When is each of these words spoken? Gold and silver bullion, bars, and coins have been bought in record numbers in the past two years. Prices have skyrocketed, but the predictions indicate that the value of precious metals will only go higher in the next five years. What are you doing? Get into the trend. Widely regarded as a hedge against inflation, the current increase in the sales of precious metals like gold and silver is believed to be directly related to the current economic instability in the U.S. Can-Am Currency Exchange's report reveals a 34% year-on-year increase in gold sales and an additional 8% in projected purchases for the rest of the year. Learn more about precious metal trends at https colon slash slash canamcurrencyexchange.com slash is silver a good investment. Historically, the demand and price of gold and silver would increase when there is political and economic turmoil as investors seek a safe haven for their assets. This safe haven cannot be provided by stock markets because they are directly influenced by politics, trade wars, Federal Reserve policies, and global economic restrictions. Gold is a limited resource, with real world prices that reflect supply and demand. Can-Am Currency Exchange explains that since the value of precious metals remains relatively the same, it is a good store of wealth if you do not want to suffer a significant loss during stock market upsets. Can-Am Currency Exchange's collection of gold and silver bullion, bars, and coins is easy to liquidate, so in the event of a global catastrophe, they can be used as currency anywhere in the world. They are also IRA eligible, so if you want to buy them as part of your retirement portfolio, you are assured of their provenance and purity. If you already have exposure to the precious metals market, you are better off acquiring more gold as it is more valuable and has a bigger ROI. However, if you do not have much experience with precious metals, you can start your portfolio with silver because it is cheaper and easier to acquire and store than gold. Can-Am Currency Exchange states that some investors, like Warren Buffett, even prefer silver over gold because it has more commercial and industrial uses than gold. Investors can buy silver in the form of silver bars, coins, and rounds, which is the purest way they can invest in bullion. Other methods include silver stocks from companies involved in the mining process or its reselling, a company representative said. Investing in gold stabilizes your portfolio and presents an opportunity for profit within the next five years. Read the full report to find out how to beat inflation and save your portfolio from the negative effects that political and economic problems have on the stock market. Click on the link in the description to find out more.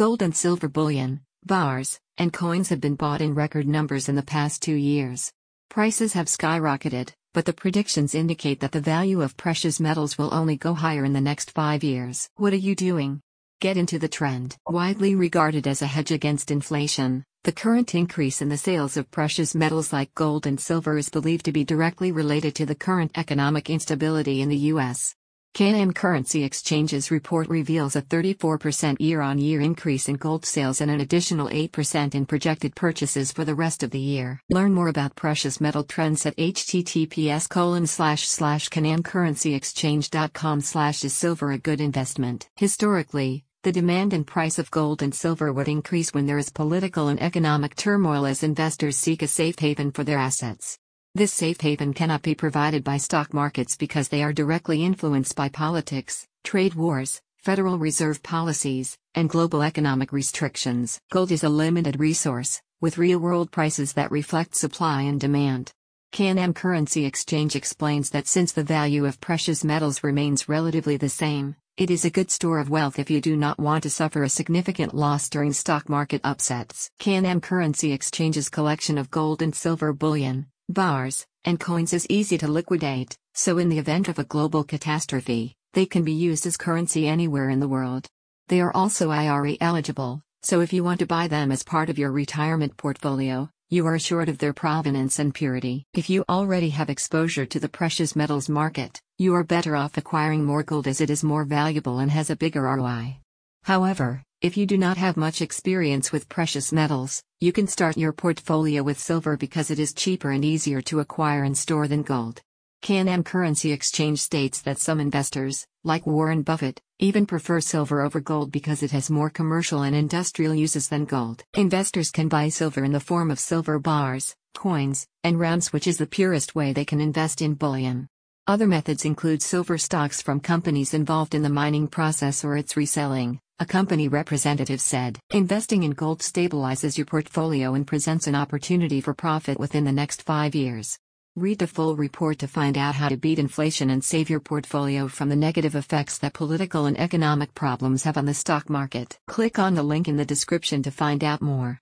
Gold 0.00 0.22
and 0.22 0.34
silver 0.34 0.66
bullion, 0.66 1.20
bars, 1.44 2.00
and 2.16 2.32
coins 2.32 2.70
have 2.70 2.80
been 2.80 2.94
bought 2.94 3.20
in 3.20 3.34
record 3.34 3.68
numbers 3.68 4.08
in 4.08 4.14
the 4.14 4.22
past 4.22 4.62
two 4.62 4.74
years. 4.74 5.30
Prices 5.68 6.14
have 6.14 6.24
skyrocketed, 6.24 7.12
but 7.34 7.44
the 7.44 7.52
predictions 7.52 8.14
indicate 8.14 8.60
that 8.60 8.72
the 8.72 8.80
value 8.80 9.20
of 9.20 9.36
precious 9.36 9.78
metals 9.78 10.16
will 10.16 10.32
only 10.32 10.56
go 10.56 10.72
higher 10.72 11.04
in 11.04 11.12
the 11.12 11.20
next 11.20 11.50
five 11.50 11.84
years. 11.84 12.30
What 12.36 12.54
are 12.54 12.64
you 12.64 12.74
doing? 12.74 13.20
Get 13.60 13.76
into 13.76 13.98
the 13.98 14.08
trend. 14.08 14.56
Widely 14.66 15.16
regarded 15.16 15.66
as 15.66 15.82
a 15.82 15.86
hedge 15.86 16.12
against 16.12 16.50
inflation, 16.50 17.22
the 17.44 17.52
current 17.52 17.94
increase 17.94 18.40
in 18.40 18.48
the 18.48 18.56
sales 18.56 18.96
of 18.96 19.10
precious 19.10 19.54
metals 19.54 19.92
like 19.92 20.14
gold 20.14 20.46
and 20.46 20.58
silver 20.58 20.96
is 20.96 21.10
believed 21.10 21.44
to 21.44 21.52
be 21.52 21.62
directly 21.62 22.10
related 22.10 22.54
to 22.54 22.64
the 22.64 22.74
current 22.74 23.12
economic 23.18 23.68
instability 23.68 24.40
in 24.40 24.48
the 24.48 24.70
U.S. 24.72 25.14
Can-Am 25.52 25.92
Currency 25.92 26.44
Exchange's 26.44 27.10
report 27.10 27.48
reveals 27.48 27.96
a 27.96 28.02
34% 28.02 28.96
year-on-year 29.00 29.60
increase 29.60 30.08
in 30.08 30.14
gold 30.16 30.46
sales 30.46 30.80
and 30.80 30.90
an 30.90 31.00
additional 31.00 31.48
8% 31.48 32.14
in 32.14 32.24
projected 32.24 32.74
purchases 32.76 33.32
for 33.32 33.44
the 33.44 33.54
rest 33.54 33.82
of 33.82 33.90
the 33.90 33.98
year. 33.98 34.40
Learn 34.48 34.72
more 34.72 34.88
about 34.88 35.16
precious 35.16 35.60
metal 35.60 35.84
trends 35.84 36.24
at 36.24 36.36
https 36.36 37.48
colon 37.48 37.86
slash 37.86 38.26
slash 38.28 38.68
canamcurrencyexchange.com 38.68 40.60
slash 40.60 41.04
is 41.04 41.14
silver 41.14 41.50
a 41.50 41.58
good 41.58 41.80
investment. 41.80 42.48
Historically, 42.56 43.44
the 43.62 43.72
demand 43.72 44.14
and 44.14 44.26
price 44.26 44.58
of 44.58 44.70
gold 44.70 45.02
and 45.02 45.14
silver 45.14 45.52
would 45.52 45.68
increase 45.68 46.14
when 46.14 46.24
there 46.24 46.38
is 46.38 46.48
political 46.48 47.08
and 47.08 47.20
economic 47.20 47.76
turmoil 47.76 48.24
as 48.24 48.42
investors 48.42 48.96
seek 48.96 49.20
a 49.20 49.28
safe 49.28 49.58
haven 49.58 49.90
for 49.90 50.02
their 50.02 50.18
assets. 50.18 50.78
This 51.12 51.32
safe 51.32 51.60
haven 51.60 51.92
cannot 51.92 52.22
be 52.22 52.36
provided 52.36 52.84
by 52.84 52.96
stock 52.96 53.34
markets 53.34 53.76
because 53.76 54.08
they 54.08 54.22
are 54.22 54.32
directly 54.32 54.84
influenced 54.84 55.34
by 55.34 55.48
politics, 55.48 56.28
trade 56.44 56.74
wars, 56.74 57.20
Federal 57.36 57.78
Reserve 57.78 58.22
policies, 58.22 58.96
and 59.16 59.28
global 59.28 59.60
economic 59.60 60.12
restrictions. 60.12 61.00
Gold 61.10 61.32
is 61.32 61.42
a 61.42 61.48
limited 61.48 61.98
resource, 61.98 62.62
with 62.80 62.96
real 62.96 63.18
world 63.18 63.50
prices 63.50 63.94
that 63.94 64.12
reflect 64.12 64.54
supply 64.54 65.02
and 65.02 65.18
demand. 65.18 65.72
Can-Am 66.12 66.54
Currency 66.54 67.04
Exchange 67.04 67.56
explains 67.56 68.10
that 68.10 68.28
since 68.28 68.52
the 68.52 68.62
value 68.62 69.04
of 69.04 69.20
precious 69.20 69.64
metals 69.64 70.04
remains 70.04 70.48
relatively 70.48 70.96
the 70.96 71.08
same, 71.08 71.56
it 71.76 71.90
is 71.90 72.04
a 72.04 72.10
good 72.10 72.30
store 72.30 72.60
of 72.60 72.70
wealth 72.70 73.00
if 73.00 73.10
you 73.10 73.20
do 73.20 73.36
not 73.36 73.58
want 73.58 73.82
to 73.82 73.90
suffer 73.90 74.22
a 74.22 74.28
significant 74.28 74.94
loss 74.94 75.28
during 75.28 75.52
stock 75.52 75.88
market 75.88 76.20
upsets. 76.22 76.88
Can-Am 77.00 77.40
Currency 77.40 77.90
Exchange's 77.90 78.48
collection 78.48 78.96
of 78.96 79.10
gold 79.10 79.42
and 79.42 79.52
silver 79.52 79.92
bullion, 79.92 80.46
bars, 80.72 81.26
and 81.44 81.58
coins 81.58 81.92
is 81.92 82.06
easy 82.08 82.38
to 82.38 82.48
liquidate, 82.48 83.18
so 83.34 83.58
in 83.58 83.68
the 83.68 83.78
event 83.78 84.08
of 84.08 84.18
a 84.18 84.24
global 84.24 84.64
catastrophe, 84.64 85.54
they 85.72 85.86
can 85.86 86.04
be 86.04 86.12
used 86.12 86.46
as 86.46 86.56
currency 86.56 87.08
anywhere 87.08 87.50
in 87.50 87.60
the 87.60 87.68
world. 87.68 88.06
They 88.48 88.60
are 88.60 88.74
also 88.74 89.10
IRA 89.10 89.56
eligible, 89.60 90.22
so 90.42 90.60
if 90.60 90.72
you 90.72 90.82
want 90.82 91.00
to 91.00 91.06
buy 91.06 91.28
them 91.28 91.52
as 91.52 91.62
part 91.62 91.90
of 91.90 91.98
your 91.98 92.12
retirement 92.12 92.76
portfolio, 92.76 93.50
you 93.68 93.86
are 93.86 93.94
assured 93.94 94.28
of 94.28 94.38
their 94.38 94.52
provenance 94.52 95.18
and 95.18 95.34
purity. 95.34 95.84
If 95.94 96.10
you 96.10 96.24
already 96.28 96.70
have 96.70 96.90
exposure 96.90 97.46
to 97.46 97.60
the 97.60 97.68
precious 97.68 98.16
metals 98.16 98.48
market, 98.48 99.00
you 99.18 99.34
are 99.34 99.44
better 99.44 99.76
off 99.76 99.96
acquiring 99.96 100.44
more 100.44 100.62
gold 100.62 100.88
as 100.88 101.00
it 101.00 101.10
is 101.10 101.22
more 101.22 101.44
valuable 101.44 102.00
and 102.00 102.10
has 102.10 102.30
a 102.30 102.36
bigger 102.36 102.62
ROI. 102.62 103.18
However, 103.62 104.24
if 104.40 104.56
you 104.56 104.64
do 104.64 104.78
not 104.78 104.96
have 104.96 105.18
much 105.18 105.42
experience 105.42 106.12
with 106.12 106.28
precious 106.30 106.72
metals, 106.72 107.22
you 107.40 107.52
can 107.52 107.66
start 107.66 107.98
your 107.98 108.12
portfolio 108.12 108.82
with 108.82 108.98
silver 108.98 109.36
because 109.36 109.70
it 109.70 109.78
is 109.78 109.92
cheaper 109.92 110.30
and 110.30 110.46
easier 110.46 110.80
to 110.80 111.00
acquire 111.00 111.44
and 111.44 111.58
store 111.58 111.86
than 111.86 112.02
gold. 112.02 112.40
Can-Am 112.80 113.22
Currency 113.22 113.70
Exchange 113.70 114.18
states 114.18 114.62
that 114.62 114.78
some 114.78 114.98
investors, 114.98 115.66
like 115.84 116.06
Warren 116.06 116.40
Buffett, 116.40 116.80
even 116.98 117.26
prefer 117.26 117.60
silver 117.60 118.00
over 118.00 118.18
gold 118.18 118.50
because 118.50 118.82
it 118.82 118.92
has 118.92 119.10
more 119.10 119.28
commercial 119.28 119.82
and 119.82 119.94
industrial 119.94 120.54
uses 120.54 120.88
than 120.88 121.04
gold. 121.04 121.44
Investors 121.52 122.10
can 122.10 122.28
buy 122.28 122.48
silver 122.48 122.82
in 122.82 122.92
the 122.92 123.00
form 123.00 123.30
of 123.30 123.38
silver 123.38 123.78
bars, 123.78 124.34
coins, 124.54 125.06
and 125.22 125.38
rounds, 125.38 125.70
which 125.70 125.86
is 125.86 125.98
the 125.98 126.06
purest 126.06 126.54
way 126.54 126.72
they 126.72 126.86
can 126.86 127.02
invest 127.02 127.42
in 127.42 127.52
bullion. 127.52 128.08
Other 128.46 128.66
methods 128.66 129.04
include 129.04 129.42
silver 129.42 129.76
stocks 129.76 130.22
from 130.22 130.40
companies 130.40 130.94
involved 130.94 131.34
in 131.34 131.42
the 131.42 131.50
mining 131.50 131.88
process 131.88 132.42
or 132.42 132.56
its 132.56 132.74
reselling, 132.74 133.38
a 133.60 133.66
company 133.66 134.08
representative 134.08 134.80
said. 134.80 135.18
Investing 135.32 135.82
in 135.82 135.90
gold 135.90 136.20
stabilizes 136.20 136.96
your 136.96 137.04
portfolio 137.04 137.74
and 137.74 137.86
presents 137.86 138.26
an 138.26 138.34
opportunity 138.34 139.02
for 139.02 139.12
profit 139.12 139.60
within 139.60 139.84
the 139.84 139.92
next 139.92 140.22
five 140.22 140.54
years. 140.54 140.98
Read 141.36 141.58
the 141.58 141.66
full 141.66 141.94
report 141.94 142.38
to 142.38 142.48
find 142.48 142.78
out 142.78 142.94
how 142.94 143.10
to 143.10 143.18
beat 143.18 143.38
inflation 143.38 143.90
and 143.90 144.02
save 144.02 144.30
your 144.30 144.40
portfolio 144.40 145.08
from 145.08 145.28
the 145.28 145.36
negative 145.36 145.74
effects 145.74 146.16
that 146.18 146.32
political 146.32 146.86
and 146.86 146.98
economic 146.98 147.54
problems 147.54 148.04
have 148.04 148.16
on 148.16 148.24
the 148.24 148.32
stock 148.32 148.70
market. 148.70 149.18
Click 149.28 149.58
on 149.58 149.74
the 149.74 149.82
link 149.82 150.08
in 150.08 150.16
the 150.16 150.24
description 150.24 150.82
to 150.82 150.90
find 150.90 151.22
out 151.22 151.42
more. 151.42 151.80